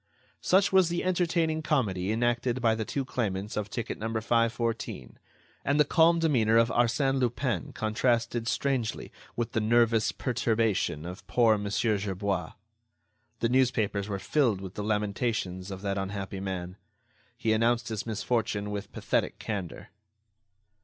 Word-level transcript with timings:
Such 0.41 0.73
was 0.73 0.89
the 0.89 1.03
entertaining 1.03 1.61
comedy 1.61 2.11
enacted 2.11 2.59
by 2.59 2.73
the 2.73 2.85
two 2.85 3.05
claimants 3.05 3.55
of 3.55 3.69
ticket 3.69 3.99
No. 3.99 4.07
514; 4.19 5.19
and 5.63 5.79
the 5.79 5.85
calm 5.85 6.17
demeanor 6.17 6.57
of 6.57 6.69
Arsène 6.69 7.19
Lupin 7.19 7.71
contrasted 7.71 8.47
strangely 8.47 9.11
with 9.35 9.51
the 9.51 9.61
nervous 9.61 10.11
perturbation 10.11 11.05
of 11.05 11.27
poor 11.27 11.55
Mon. 11.55 11.69
Gerbois. 11.69 12.53
The 13.41 13.49
newspapers 13.49 14.09
were 14.09 14.17
filled 14.17 14.59
with 14.59 14.73
the 14.73 14.83
lamentations 14.83 15.69
of 15.69 15.83
that 15.83 15.99
unhappy 15.99 16.39
man. 16.39 16.77
He 17.37 17.53
announced 17.53 17.89
his 17.89 18.07
misfortune 18.07 18.71
with 18.71 18.91
pathetic 18.91 19.37
candor. 19.37 19.89